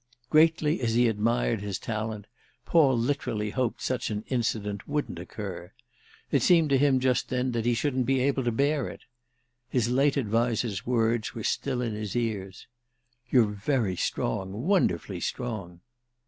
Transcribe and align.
Greatly 0.31 0.81
as 0.81 0.95
he 0.95 1.07
admired 1.07 1.61
his 1.61 1.77
talent 1.77 2.25
Paul 2.65 2.97
literally 2.97 3.51
hoped 3.51 3.83
such 3.83 4.09
an 4.09 4.23
incident 4.29 4.87
wouldn't 4.87 5.19
occur; 5.19 5.73
it 6.31 6.41
seemed 6.41 6.71
to 6.71 6.77
him 6.79 6.99
just 6.99 7.29
then 7.29 7.51
that 7.51 7.67
he 7.67 7.75
shouldn't 7.75 8.07
be 8.07 8.19
able 8.19 8.43
to 8.45 8.51
bear 8.51 8.89
it. 8.89 9.01
His 9.69 9.89
late 9.89 10.17
adviser's 10.17 10.87
words 10.87 11.35
were 11.35 11.43
still 11.43 11.83
in 11.83 11.93
his 11.93 12.15
ears—"You're 12.15 13.45
very 13.45 13.95
strong, 13.95 14.65
wonderfully 14.65 15.19
strong." 15.19 15.81